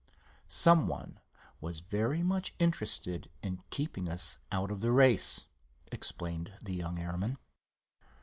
"Someone 0.47 1.19
was 1.59 1.81
very 1.81 2.23
much 2.23 2.55
interested 2.57 3.29
in 3.43 3.61
keeping 3.69 4.09
us 4.09 4.39
out 4.51 4.71
of 4.71 4.81
the 4.81 4.91
race," 4.91 5.45
explained 5.91 6.53
the 6.65 6.73
young 6.73 6.97
airman. 6.97 7.37